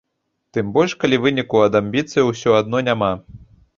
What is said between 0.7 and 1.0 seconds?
больш